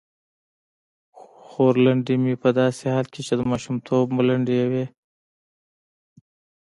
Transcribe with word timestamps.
خورلنډې 1.47 2.15
مې 2.23 2.35
په 2.43 2.49
داسې 2.59 2.83
حال 2.93 3.05
کې 3.13 3.21
چې 3.27 3.33
د 3.39 3.41
ماشومتوب 3.51 4.05
ملنډې 4.17 4.55
یې 4.61 4.65
وې. 4.71 4.85